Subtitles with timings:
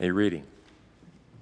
[0.00, 0.44] A reading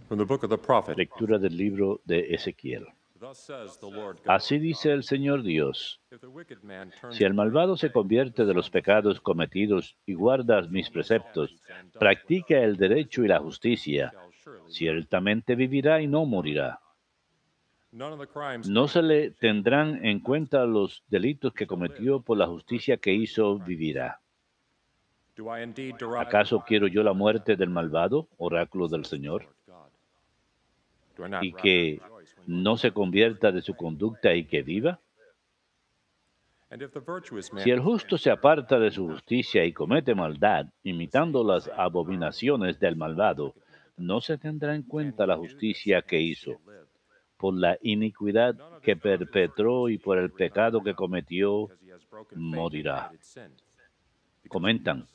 [0.08, 0.96] from the book of the prophet.
[0.96, 2.86] Lectura del libro de Ezequiel.
[3.20, 4.34] Thus says the Lord God.
[4.34, 6.00] Así dice el Señor Dios.
[7.10, 11.54] Si el malvado se convierte de los pecados cometidos y guarda mis preceptos,
[11.98, 14.14] practica el derecho y la justicia,
[14.68, 16.80] ciertamente vivirá y no morirá.
[17.92, 23.58] No se le tendrán en cuenta los delitos que cometió por la justicia que hizo
[23.58, 24.20] vivirá.
[26.18, 29.46] ¿Acaso quiero yo la muerte del malvado, oráculo del Señor,
[31.42, 32.00] y que
[32.46, 34.98] no se convierta de su conducta y que viva?
[37.62, 42.96] Si el justo se aparta de su justicia y comete maldad, imitando las abominaciones del
[42.96, 43.54] malvado,
[43.96, 46.60] no se tendrá en cuenta la justicia que hizo.
[47.36, 51.68] Por la iniquidad que perpetró y por el pecado que cometió,
[52.34, 53.12] morirá.
[54.48, 55.06] comentan.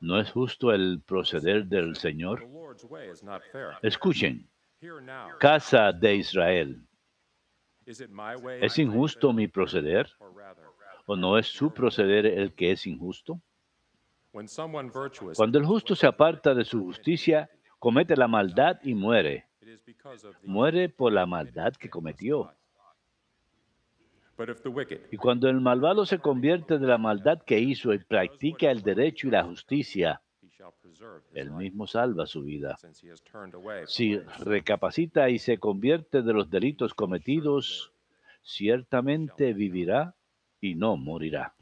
[0.00, 2.46] ¿No es justo el proceder del Señor?
[3.82, 4.48] Escuchen,
[5.38, 6.86] casa de Israel,
[7.86, 10.10] ¿es injusto mi proceder?
[11.06, 13.40] ¿O no es su proceder el que es injusto?
[15.36, 19.46] Cuando el justo se aparta de su justicia, comete la maldad y muere.
[20.42, 22.52] Muere por la maldad que cometió.
[23.88, 24.25] But if the wicked
[25.10, 29.28] Y cuando el malvado se convierte de la maldad que hizo y practica el derecho
[29.28, 30.20] y la justicia,
[31.32, 32.76] él mismo salva su vida.
[33.86, 37.92] Si recapacita y se convierte de los delitos cometidos,
[38.42, 40.14] ciertamente vivirá
[40.60, 41.56] y no morirá.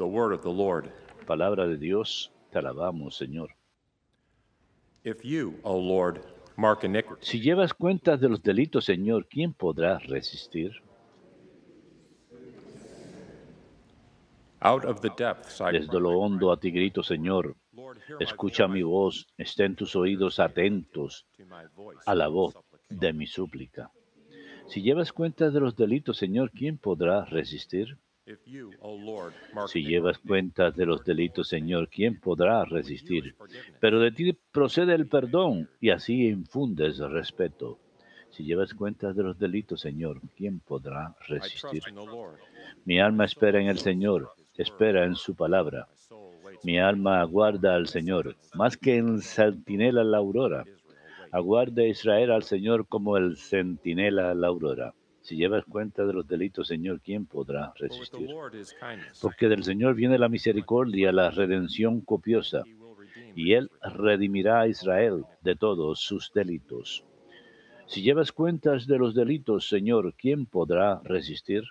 [0.00, 0.90] the word of the Lord.
[1.26, 3.50] Palabra de Dios, te alabamos, Señor.
[5.04, 6.39] If you, O Lord, mark iniquity,
[7.20, 10.72] Si llevas cuentas de los delitos, Señor, ¿quién podrá resistir?
[14.60, 17.56] out of the depths I Desde lo hondo a ti grito, Señor.
[18.18, 21.26] Escucha mi voz, estén tus oídos atentos
[22.06, 22.54] a la voz
[22.88, 23.90] de mi súplica.
[24.68, 27.98] Si llevas cuentas de los delitos, Señor, ¿quién podrá resistir?
[29.68, 33.34] Si llevas cuentas de los delitos, Señor, ¿quién podrá resistir?
[33.80, 37.78] Pero de ti procede el perdón y así infundes respeto.
[38.30, 41.82] Si llevas cuentas de los delitos, Señor, ¿quién podrá resistir?
[42.84, 45.88] Mi alma espera en el Señor, espera en su palabra.
[46.62, 50.64] Mi alma aguarda al Señor, más que en centinela la aurora.
[51.32, 54.94] Aguarda Israel al Señor como el centinela la aurora.
[55.30, 58.28] Si llevas cuenta de los delitos, Señor, ¿quién podrá resistir?
[59.22, 62.64] Porque del Señor viene la misericordia, la redención copiosa,
[63.36, 67.04] y Él redimirá a Israel de todos sus delitos.
[67.86, 71.62] Si llevas cuentas de los delitos, Señor, ¿quién podrá resistir?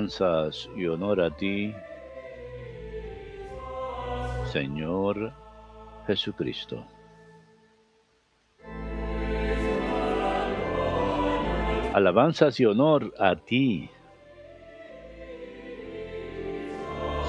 [0.00, 1.74] Alabanzas y honor a ti,
[4.50, 5.34] Señor
[6.06, 6.86] Jesucristo.
[11.92, 13.90] Alabanzas y honor a ti,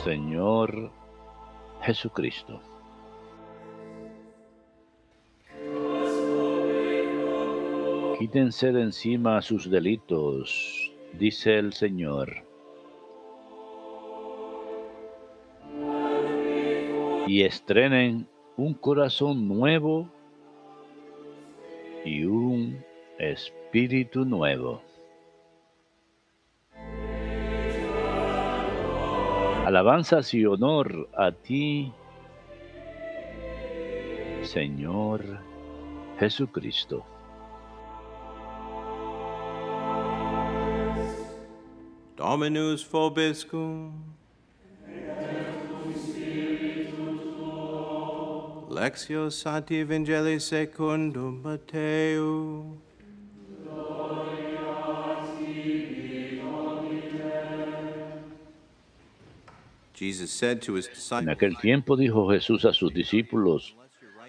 [0.06, 0.92] Señor
[1.82, 2.62] Jesucristo.
[8.18, 12.51] Quítense de encima sus delitos, dice el Señor.
[17.32, 18.28] Y estrenen
[18.58, 20.10] un corazón nuevo
[22.04, 22.84] y un
[23.18, 24.82] espíritu nuevo.
[29.66, 31.94] Alabanzas y honor a ti,
[34.44, 35.24] Señor
[36.20, 37.06] Jesucristo.
[42.18, 42.86] Dominus.
[48.72, 52.78] Lectio Sancti Evangelii secundum Mateo.
[61.20, 63.76] En aquel tiempo dijo Jesús a sus discípulos,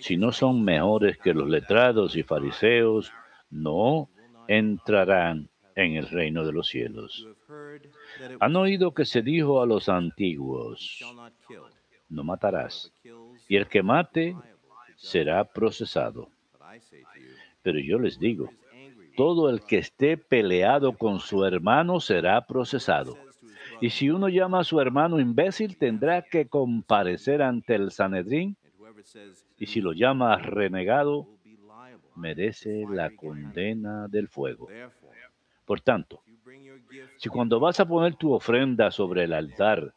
[0.01, 3.13] si no son mejores que los letrados y fariseos,
[3.49, 4.09] no
[4.49, 7.29] entrarán en el reino de los cielos.
[8.41, 11.01] Han oído que se dijo a los antiguos,
[12.09, 12.93] no matarás,
[13.49, 14.37] y el que mate
[14.97, 16.29] será procesado.
[17.63, 18.51] Pero yo les digo,
[19.17, 23.17] todo el que esté peleado con su hermano será procesado.
[23.81, 28.57] Y si uno llama a su hermano imbécil, tendrá que comparecer ante el Sanedrín.
[29.59, 31.27] Y si lo llama renegado,
[32.15, 34.69] merece la condena del fuego.
[35.65, 36.23] Por tanto,
[37.17, 39.93] si cuando vas a poner tu ofrenda sobre el altar,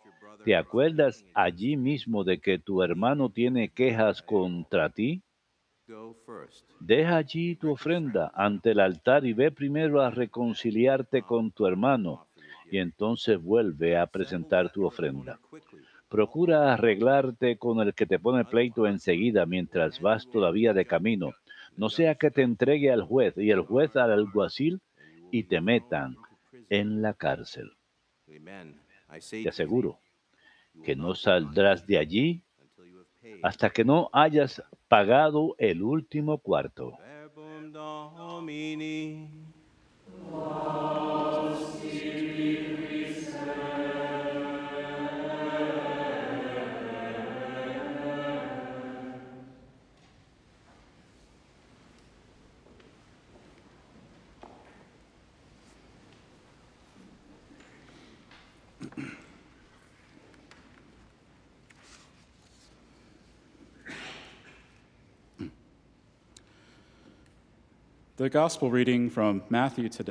[0.45, 5.23] te acuerdas allí mismo de que tu hermano tiene quejas contra ti,
[5.87, 6.69] go first.
[6.79, 12.27] deja allí tu ofrenda ante el altar y ve primero a reconciliarte con tu hermano,
[12.69, 15.39] y entonces vuelve a presentar tu ofrenda.
[16.09, 21.31] Procura arreglarte con el que te pone pleito enseguida mientras vas todavía de camino,
[21.75, 24.79] no sea que te entregue al juez y el juez al alguacil
[25.31, 26.15] y te metan
[26.69, 27.71] en la cárcel.
[29.31, 29.99] Te aseguro
[30.83, 32.43] que no saldrás de allí
[33.41, 36.97] hasta que no hayas pagado el último cuarto.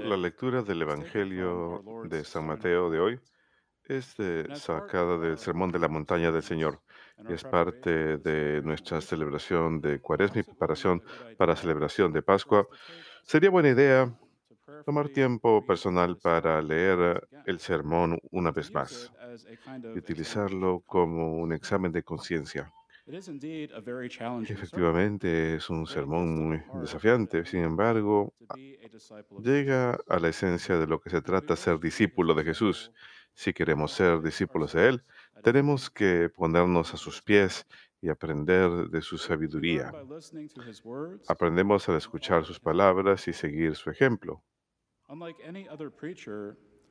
[0.08, 3.20] La lectura del Evangelio de San Mateo de hoy
[3.84, 4.16] es
[4.54, 6.80] sacada del Sermón de la Montaña del Señor
[7.28, 11.02] es parte de nuestra celebración de Cuaresma y preparación
[11.36, 12.66] para celebración de Pascua.
[13.22, 14.12] Sería buena idea
[14.84, 19.12] tomar tiempo personal para leer el sermón una vez más
[19.94, 22.72] y utilizarlo como un examen de conciencia.
[24.48, 28.32] Efectivamente, es un sermón muy desafiante, sin embargo,
[29.42, 32.92] llega a la esencia de lo que se trata ser discípulo de Jesús.
[33.34, 35.04] Si queremos ser discípulos de Él,
[35.42, 37.66] tenemos que ponernos a sus pies
[38.00, 39.92] y aprender de su sabiduría.
[41.28, 44.42] Aprendemos al escuchar sus palabras y seguir su ejemplo.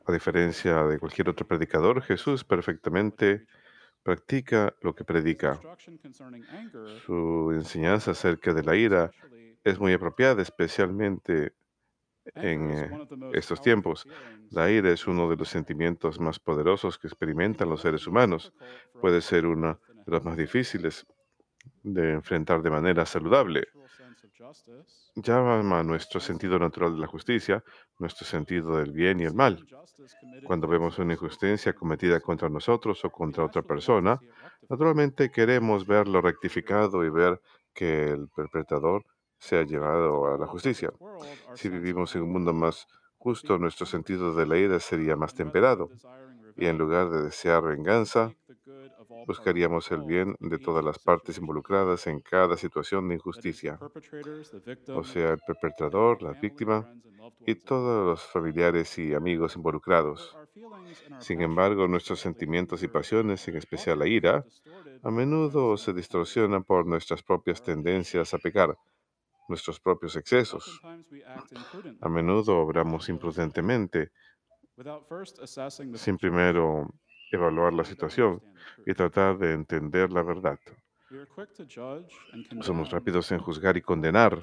[0.06, 3.48] A diferencia de cualquier otro predicador, Jesús perfectamente
[4.03, 5.59] practica lo que predica.
[7.05, 9.11] Su enseñanza acerca de la ira
[9.63, 11.53] es muy apropiada, especialmente
[12.35, 12.89] en eh,
[13.33, 14.05] estos tiempos.
[14.51, 18.53] La ira es uno de los sentimientos más poderosos que experimentan los seres humanos.
[19.01, 21.06] Puede ser uno de los más difíciles
[21.81, 23.67] de enfrentar de manera saludable.
[25.16, 27.63] Llama a nuestro sentido natural de la justicia,
[28.00, 29.66] nuestro sentido del bien y el mal.
[30.44, 34.19] Cuando vemos una injusticia cometida contra nosotros o contra otra persona,
[34.69, 37.40] naturalmente queremos verlo rectificado y ver
[37.74, 39.06] que el perpetrador
[39.38, 40.92] sea llevado a la justicia.
[41.56, 42.88] Si vivimos en un mundo más
[43.18, 45.90] justo, nuestro sentido de la ira sería más temperado
[46.56, 48.34] y en lugar de desear venganza,
[49.25, 53.81] buscaríamos el bien de todas las partes involucradas en cada situación de injusticia,
[54.92, 56.88] o sea, el perpetrador, la víctima
[57.45, 60.39] y todos los familiares y amigos involucrados.
[61.19, 64.45] Sin embargo, nuestros sentimientos y pasiones, en especial la ira,
[65.04, 68.77] a menudo se distorsionan por nuestras propias tendencias a pecar,
[69.48, 70.83] nuestros propios excesos.
[72.06, 74.12] A menudo obramos imprudentemente
[75.94, 76.87] sin primero
[77.33, 78.44] evaluar la situación
[78.85, 80.59] y tratar de entender la verdad.
[82.59, 84.33] Somos rápidos en juzgar y condenar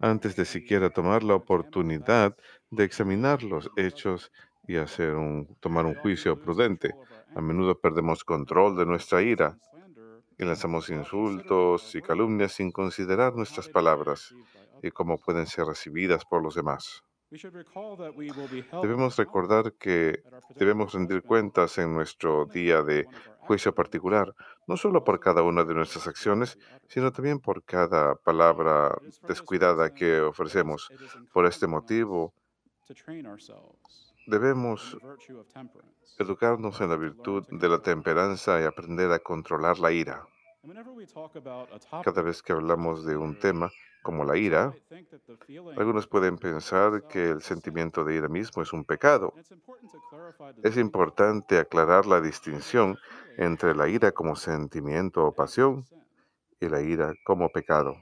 [0.00, 2.36] antes de siquiera tomar la oportunidad
[2.70, 4.32] de examinar los hechos
[4.66, 6.96] y hacer un, tomar un juicio prudente.
[7.34, 9.60] A menudo perdemos control de nuestra ira
[10.38, 14.36] y lanzamos insultos y calumnias sin considerar nuestras palabras
[14.82, 17.04] y cómo pueden ser recibidas por los demás.
[18.82, 20.22] Debemos recordar que
[20.56, 23.06] debemos rendir cuentas en nuestro día de
[23.38, 24.34] juicio particular,
[24.66, 26.58] no solo por cada una de nuestras acciones,
[26.88, 30.90] sino también por cada palabra descuidada que ofrecemos.
[31.32, 32.34] Por este motivo,
[34.26, 34.98] debemos
[36.18, 40.26] educarnos en la virtud de la temperanza y aprender a controlar la ira.
[42.04, 43.70] Cada vez que hablamos de un tema
[44.02, 44.74] como la ira,
[45.76, 49.34] algunos pueden pensar que el sentimiento de ira mismo es un pecado.
[50.62, 52.96] Es importante aclarar la distinción
[53.36, 55.84] entre la ira como sentimiento o pasión
[56.60, 57.96] y la ira como pecado.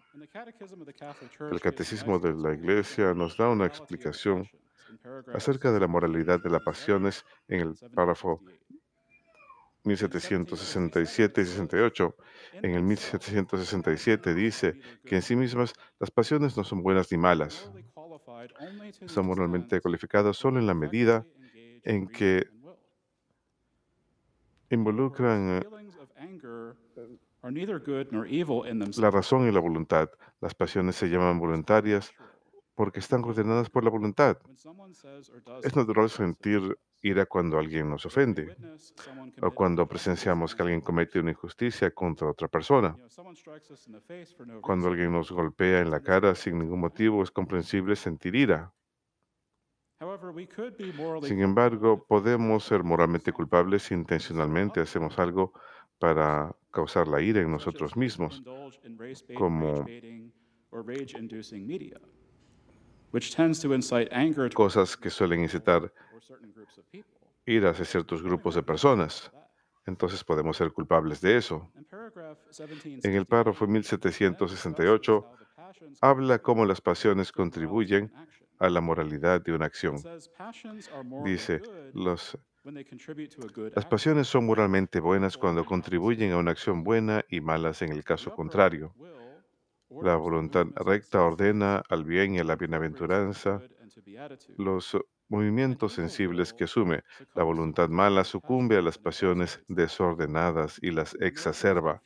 [1.50, 4.48] El catecismo de la Iglesia nos da una explicación
[5.32, 8.40] acerca de la moralidad de las pasiones en el párrafo
[9.88, 12.16] 1767 y 68.
[12.62, 17.70] En el 1767 dice que en sí mismas las pasiones no son buenas ni malas.
[19.06, 21.26] Son moralmente cualificadas solo en la medida
[21.82, 22.46] en que
[24.70, 25.62] involucran eh,
[28.98, 30.10] la razón y la voluntad.
[30.40, 32.12] Las pasiones se llaman voluntarias
[32.74, 34.38] porque están ordenadas por la voluntad.
[35.62, 38.56] Es natural sentir ira cuando alguien nos ofende
[39.40, 42.96] o cuando presenciamos que alguien comete una injusticia contra otra persona.
[44.60, 48.72] Cuando alguien nos golpea en la cara sin ningún motivo, es comprensible sentir ira.
[51.28, 55.52] Sin embargo, podemos ser moralmente culpables si intencionalmente hacemos algo
[55.98, 58.42] para causar la ira en nosotros mismos,
[59.34, 59.84] como-
[64.54, 65.92] cosas que suelen incitar
[67.46, 69.30] ira hacia ciertos grupos de personas.
[69.86, 71.70] Entonces podemos ser culpables de eso.
[71.74, 76.80] In paragraph 1768, En el párrafo Ned 1768 discusses how the passions habla cómo las
[76.82, 78.12] pasiones contribuyen
[78.58, 79.96] a la moralidad de una acción.
[79.96, 81.62] It says, "Passions are morally Dice,
[81.94, 87.80] los, las action." pasiones son moralmente buenas cuando contribuyen a una acción buena y malas
[87.80, 88.92] en el caso contrario.
[89.90, 93.62] La voluntad recta ordena al bien y a la bienaventuranza
[94.56, 94.96] los
[95.28, 97.02] movimientos sensibles que asume.
[97.34, 102.02] La voluntad mala sucumbe a las pasiones desordenadas y las exacerba.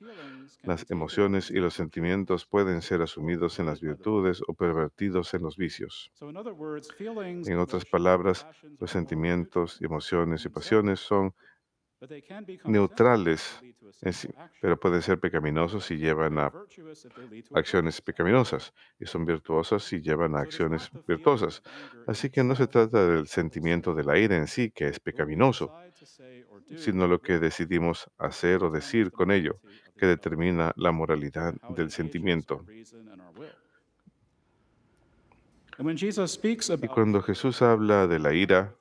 [0.62, 5.57] Las emociones y los sentimientos pueden ser asumidos en las virtudes o pervertidos en los
[5.57, 6.12] vicios.
[6.21, 8.47] En otras palabras,
[8.79, 11.35] los sentimientos, emociones y pasiones son
[12.64, 13.62] neutrales
[14.61, 16.52] pero pueden ser pecaminosos si llevan a
[17.54, 21.62] acciones pecaminosas y son virtuosas si llevan a acciones virtuosas.
[22.06, 25.73] Así que no se trata del sentimiento de la ira en sí, que es pecaminoso,
[26.76, 29.61] sino lo que decidimos hacer o decir con ello,
[29.97, 32.64] que determina la moralidad del sentimiento.
[35.78, 38.75] Y cuando Jesús habla de la ira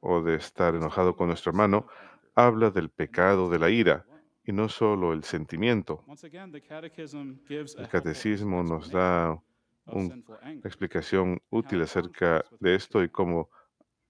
[0.00, 1.86] o de estar enojado con nuestro hermano,
[2.34, 4.04] habla del pecado de la ira
[4.44, 6.04] y no solo el sentimiento.
[6.08, 9.38] El catecismo nos da
[9.86, 10.16] una
[10.64, 13.50] explicación útil acerca de esto y cómo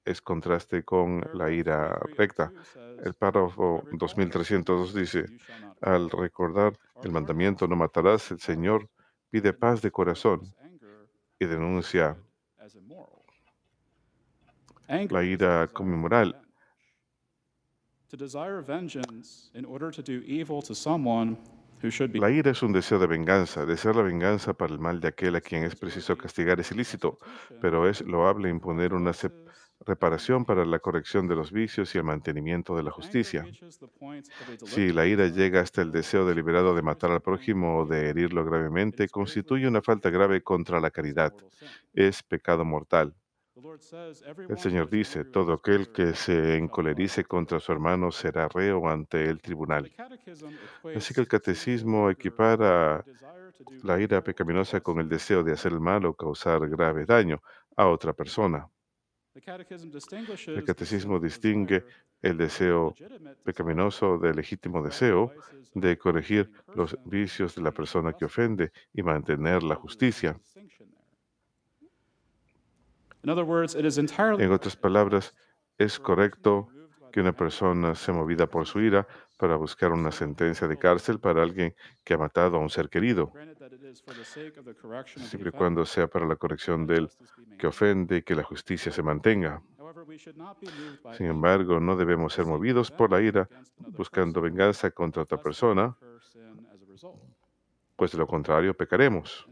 [0.04, 2.52] es contraste con la ira recta.
[3.04, 5.26] El párrafo 2302 dice,
[5.80, 8.88] al recordar el mandamiento no matarás, el Señor
[9.30, 10.42] pide paz de corazón
[11.38, 12.16] y denuncia
[14.88, 16.40] la ira como inmoral.
[22.18, 23.66] La ira es un deseo de venganza.
[23.66, 27.18] Desear la venganza para el mal de aquel a quien es preciso castigar es ilícito,
[27.60, 29.12] pero es loable imponer una
[29.80, 33.46] reparación para la corrección de los vicios y el mantenimiento de la justicia.
[34.64, 38.44] Si la ira llega hasta el deseo deliberado de matar al prójimo o de herirlo
[38.44, 41.32] gravemente, constituye una falta grave contra la caridad.
[41.92, 43.14] Es pecado mortal.
[44.48, 49.40] El Señor dice, todo aquel que se encolerice contra su hermano será reo ante el
[49.40, 49.90] tribunal.
[50.94, 53.04] Así que el catecismo equipara
[53.82, 57.42] la ira pecaminosa con el deseo de hacer el mal o causar grave daño
[57.76, 58.68] a otra persona.
[59.34, 61.84] El catecismo distingue
[62.22, 62.94] el deseo
[63.44, 65.32] pecaminoso del legítimo deseo
[65.74, 70.40] de corregir los vicios de la persona que ofende y mantener la justicia.
[74.42, 75.34] En otras palabras,
[75.76, 76.68] es correcto
[77.12, 79.06] que una persona sea movida por su ira
[79.38, 83.32] para buscar una sentencia de cárcel para alguien que ha matado a un ser querido,
[85.16, 87.08] siempre y cuando sea para la corrección del
[87.58, 89.62] que ofende y que la justicia se mantenga.
[91.16, 93.48] Sin embargo, no debemos ser movidos por la ira
[93.78, 95.96] buscando venganza contra otra persona,
[97.98, 99.44] pues de lo contrario pecaremos.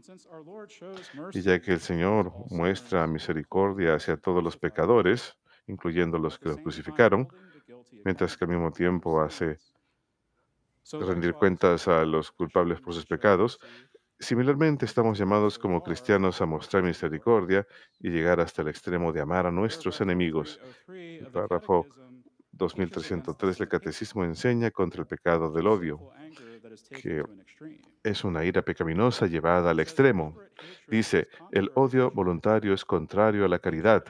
[1.33, 5.37] Y ya que el Señor muestra misericordia hacia todos los pecadores,
[5.67, 7.27] incluyendo los que lo crucificaron,
[8.05, 9.57] mientras que al mismo tiempo hace
[10.93, 13.59] rendir cuentas a los culpables por sus pecados,
[14.17, 17.67] similarmente estamos llamados como cristianos a mostrar misericordia
[17.99, 20.57] y llegar hasta el extremo de amar a nuestros enemigos.
[20.87, 21.85] El párrafo
[22.53, 25.99] 2303 del Catecismo enseña contra el pecado del odio,
[27.01, 27.23] que
[28.03, 30.37] es una ira pecaminosa llevada al extremo.
[30.87, 34.05] Dice, el odio voluntario es contrario a la caridad.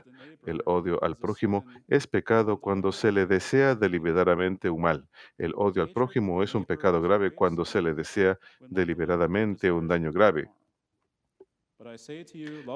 [0.46, 5.10] El odio al prójimo es pecado cuando se le desea deliberadamente un mal.
[5.38, 10.12] El odio al prójimo es un pecado grave cuando se le desea deliberadamente un daño
[10.12, 10.50] grave.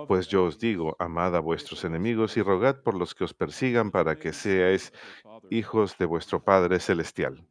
[0.07, 3.89] Pues yo os digo, amad a vuestros enemigos y rogad por los que os persigan
[3.89, 4.93] para que seáis
[5.49, 7.43] hijos de vuestro Padre Celestial.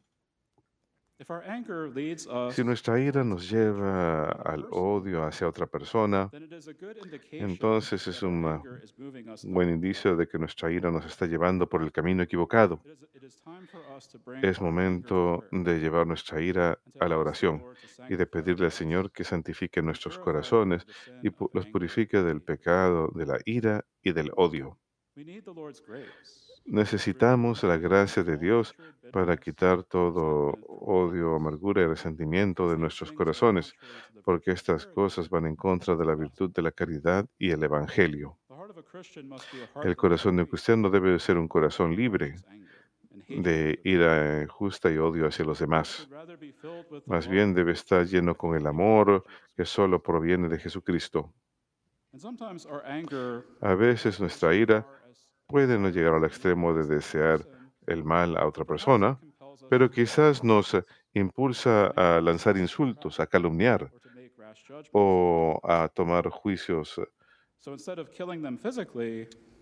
[2.50, 6.96] Si nuestra ira nos lleva al odio hacia otra persona, then it is a good
[6.96, 8.62] indication entonces es un
[9.44, 12.80] buen indicio de que nuestra ira nos está llevando por el camino equivocado.
[14.42, 17.64] Es momento de llevar nuestra ira a la oración
[18.08, 20.86] y de pedirle al Señor que santifique nuestros corazones
[21.22, 24.78] y los purifique del pecado, de la ira y del odio.
[26.66, 28.74] Necesitamos la gracia de Dios
[29.12, 33.74] para quitar todo odio, amargura y resentimiento de nuestros corazones,
[34.24, 38.38] porque estas cosas van en contra de la virtud de la caridad y el Evangelio.
[39.82, 42.36] El corazón de un cristiano debe de ser un corazón libre
[43.28, 46.08] de ira injusta y odio hacia los demás.
[47.06, 49.24] Más bien debe estar lleno con el amor
[49.56, 51.32] que solo proviene de Jesucristo.
[53.60, 54.86] A veces nuestra ira
[55.50, 57.44] puede no llegar al extremo de desear
[57.86, 59.18] el mal a otra persona,
[59.68, 63.90] pero quizás nos eh, impulsa a lanzar insultos, a calumniar
[64.92, 67.06] o a tomar juicios eh,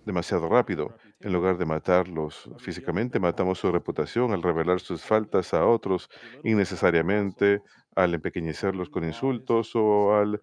[0.05, 0.95] demasiado rápido.
[1.21, 6.09] En lugar de matarlos físicamente, matamos su reputación al revelar sus faltas a otros
[6.45, 7.63] innecesariamente,
[7.95, 10.41] al empequeñecerlos con insultos o al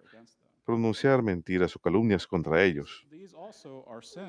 [0.64, 3.05] pronunciar mentiras o calumnias contra ellos.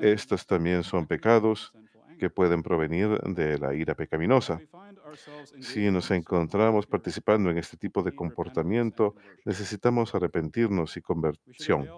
[0.00, 1.72] Estas también son pecados
[2.18, 4.60] que pueden provenir de la ira pecaminosa.
[5.60, 9.14] Si nos encontramos participando en este tipo de comportamiento,
[9.44, 11.88] necesitamos arrepentirnos y conversión.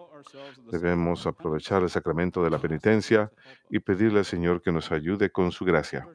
[0.71, 3.33] Debemos aprovechar el sacramento de la penitencia
[3.71, 6.07] y pedirle al Señor que nos ayude con su gracia,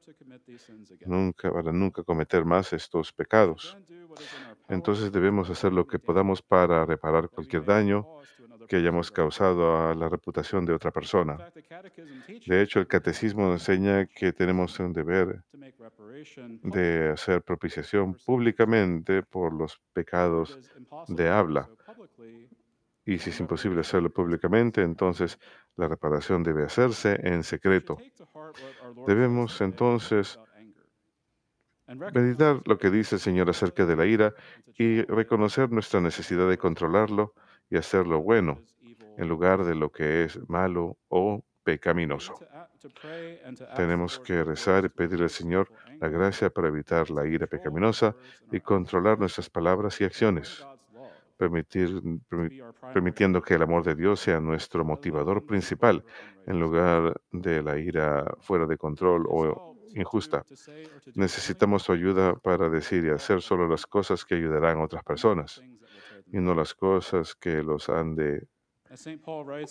[1.06, 3.75] nunca, para nunca cometer más estos pecados.
[4.70, 8.08] Entonces debemos hacer lo que podamos para reparar cualquier daño
[8.67, 11.38] que hayamos causado a la reputación de otra persona.
[12.48, 15.43] De hecho, el catecismo enseña que tenemos un deber
[16.63, 20.57] de hacer propiciación públicamente por los pecados
[21.07, 21.69] de habla.
[23.05, 25.38] Y si es imposible hacerlo públicamente, entonces
[25.75, 27.98] la reparación debe hacerse en secreto.
[29.05, 30.39] Debemos entonces
[32.13, 34.34] meditar lo que dice el Señor acerca de la ira
[34.78, 37.34] y reconocer nuestra necesidad de controlarlo
[37.69, 38.60] y hacer lo bueno
[39.17, 42.38] en lugar de lo que es malo o pecaminoso.
[43.76, 48.15] Tenemos que rezar y pedir al Señor la gracia para evitar la ira pecaminosa
[48.52, 50.65] y controlar nuestras palabras y acciones,
[51.38, 51.89] permitir,
[52.30, 52.62] permi-
[52.93, 56.04] permitiendo que el amor de Dios sea nuestro motivador principal
[56.45, 60.45] en lugar de la ira fuera de control o injusta.
[61.15, 65.62] Necesitamos su ayuda para decir y hacer solo las cosas que ayudarán a otras personas
[66.31, 68.47] y no las cosas que los han de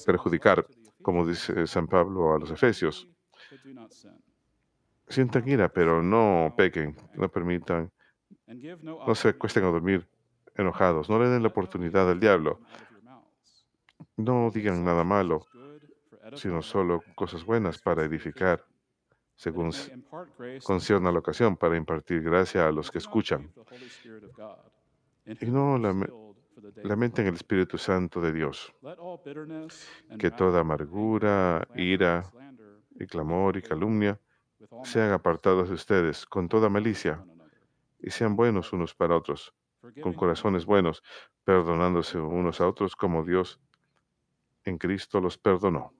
[0.06, 0.66] perjudicar,
[1.02, 3.08] como dice San Pablo a los Efesios.
[5.08, 7.92] Sientan ira, pero no pequen, no permitan,
[8.82, 10.08] no se acuesten a dormir
[10.56, 12.60] enojados, no le den la oportunidad al diablo,
[14.16, 15.46] no digan nada malo,
[16.36, 18.64] sino solo cosas buenas para edificar,
[19.36, 19.72] según
[20.62, 23.52] concierne a la ocasión, para impartir gracia a los que escuchan.
[25.40, 26.08] Y no lame-
[26.82, 28.72] Lamenten el Espíritu Santo de Dios,
[30.18, 32.30] que toda amargura, ira
[32.94, 34.20] y clamor y calumnia
[34.82, 37.24] sean apartados de ustedes con toda malicia
[38.00, 39.54] y sean buenos unos para otros,
[40.02, 41.02] con corazones buenos,
[41.44, 43.60] perdonándose unos a otros como Dios
[44.64, 45.94] en Cristo los perdonó.